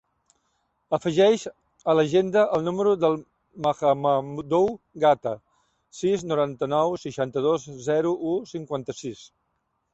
[0.97, 1.43] Afegeix
[1.91, 3.19] a l'agenda el número del
[3.67, 4.67] Mahamadou
[5.05, 5.35] Gata:
[6.01, 9.27] sis, noranta-nou, seixanta-dos, zero, u, cinquanta-sis.